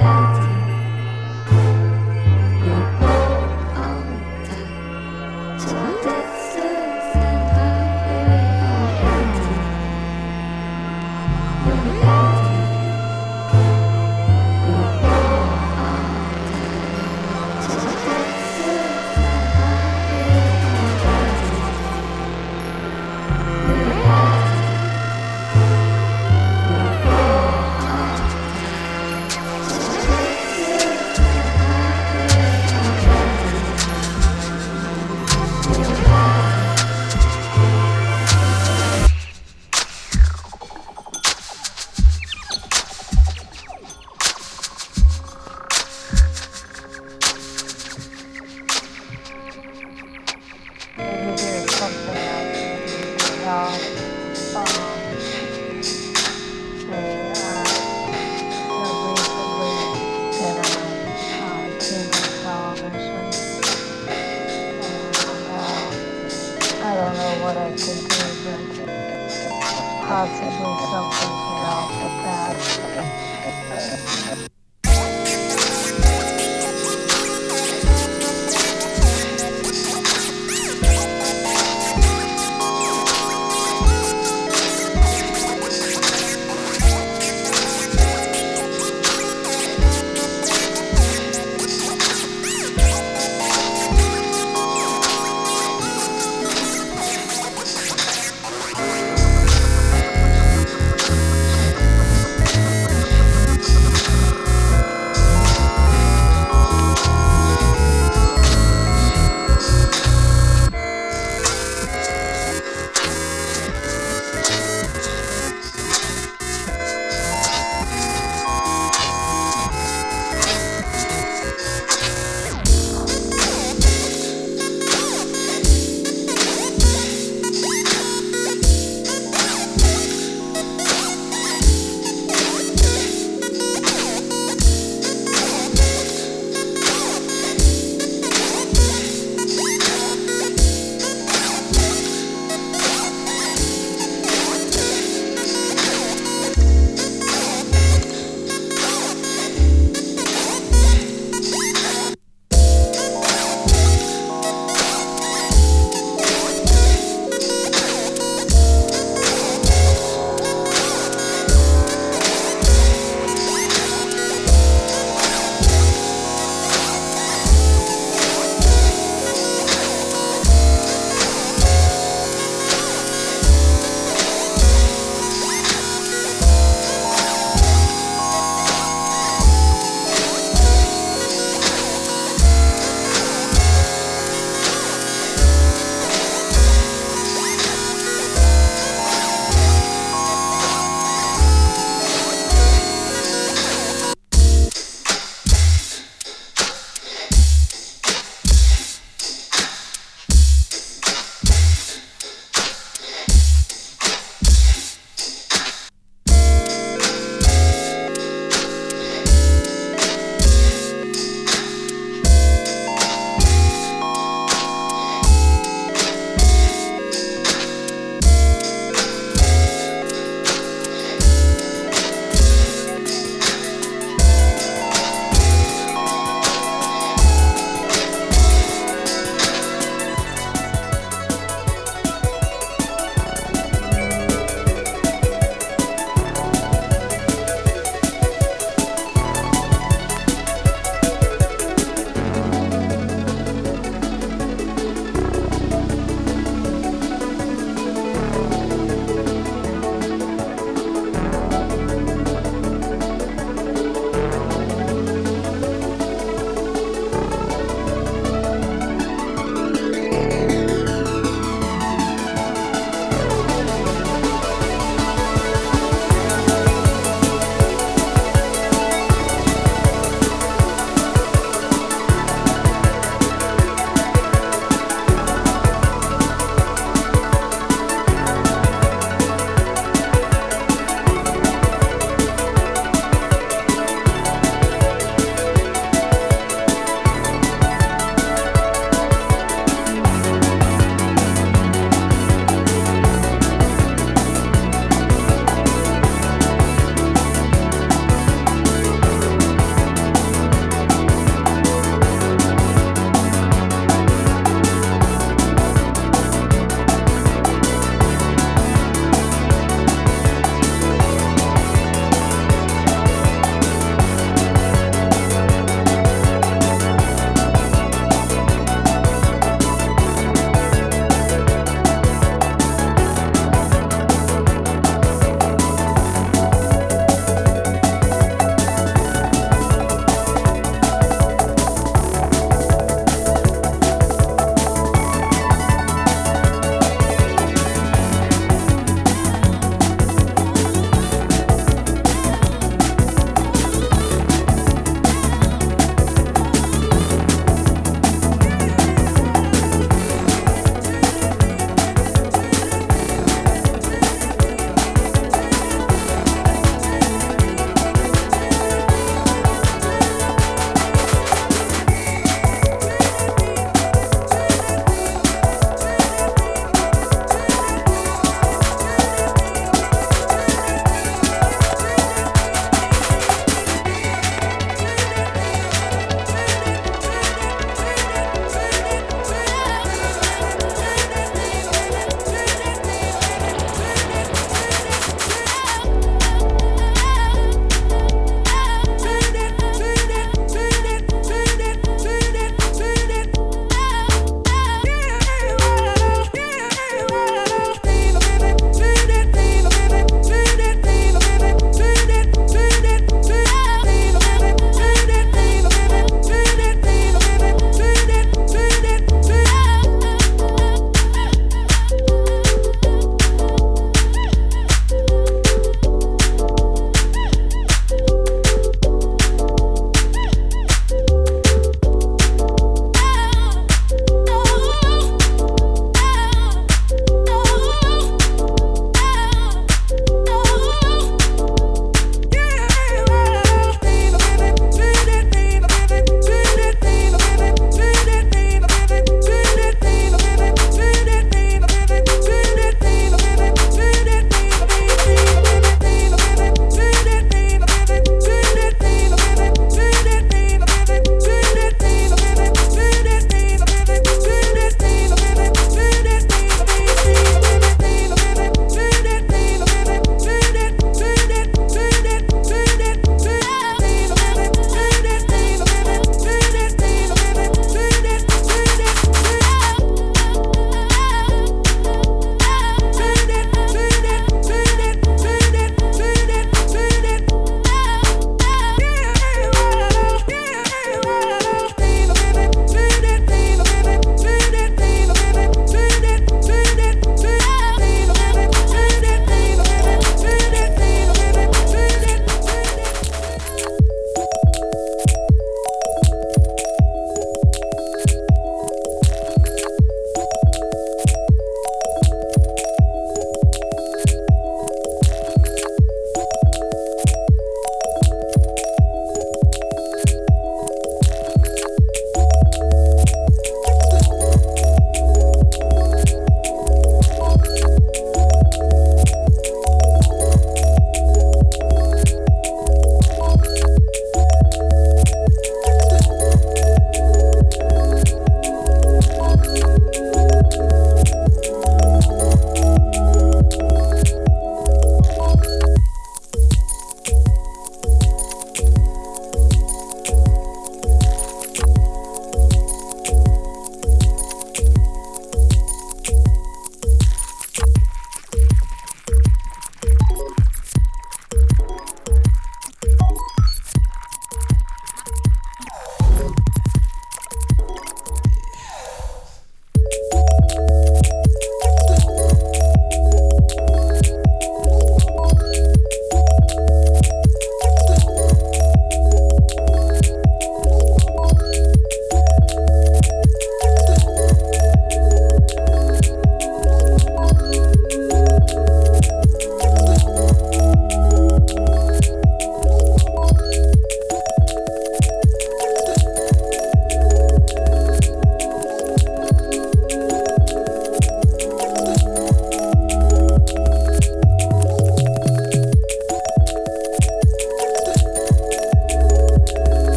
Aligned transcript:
Reality. 0.00 0.48
You 0.48 0.59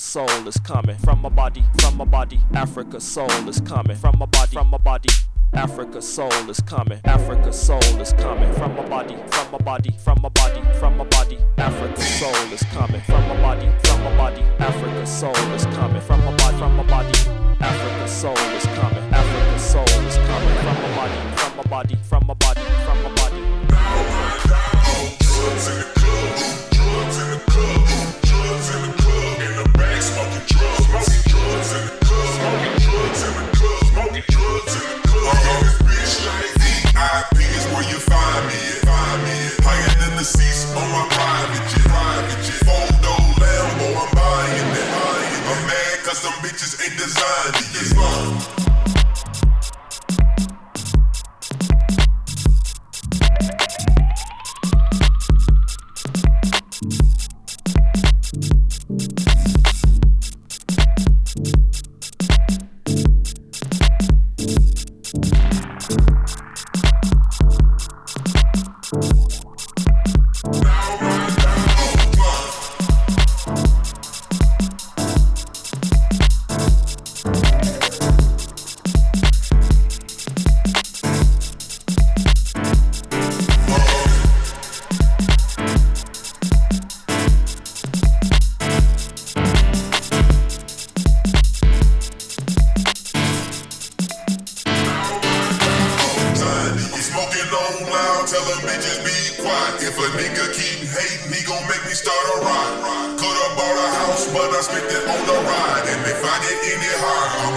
soul 0.00 0.48
is 0.48 0.56
coming 0.58 0.96
from 0.98 1.20
my 1.20 1.28
body, 1.28 1.62
from 1.78 1.96
my 1.98 2.04
body. 2.04 2.40
Africa 2.54 3.00
soul 3.00 3.48
is 3.48 3.60
coming 3.60 3.96
from 3.96 4.18
my 4.18 4.26
body, 4.26 4.52
from 4.52 4.68
my 4.70 4.78
body. 4.78 5.10
Africa 5.52 6.00
soul 6.00 6.48
is 6.48 6.60
coming. 6.60 7.00
Africa 7.04 7.52
soul 7.52 8.00
is 8.00 8.12
coming 8.14 8.52
from 8.54 8.74
my 8.76 8.88
body, 8.88 9.16
from 9.26 9.52
my 9.52 9.58
body, 9.58 9.94
from 10.02 10.22
my 10.22 10.30
body, 10.30 10.62
from 10.78 10.96
my 10.96 11.04
body. 11.04 11.38
Africa 11.58 12.00
soul 12.00 12.52
is 12.52 12.62
coming 12.72 13.00
from 13.02 13.28
my 13.28 13.36
body, 13.42 13.70
from 13.84 14.02
my 14.02 14.16
body. 14.16 14.42
Africa 14.58 15.06
soul 15.06 15.36
is 15.52 15.66
coming 15.66 16.00
from 16.00 16.24
my 16.24 16.34
body, 16.36 16.56
from 16.56 16.76
my 16.76 16.82
body. 16.84 17.18
Africa 17.60 18.08
soul 18.08 18.38
is 18.56 18.64
coming. 18.64 19.04
Africa 19.12 19.58
soul 19.58 19.84
is 19.84 20.16
coming 20.16 20.56
from 20.64 20.76
my 20.82 20.96
body, 20.96 21.36
from 21.36 21.56
my 21.56 21.62
body, 21.64 21.96
from 22.08 22.26
my 22.26 22.34
body, 22.34 22.62
from 22.86 23.02
my 23.02 23.10
body. 25.94 25.99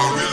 Already 0.00 0.29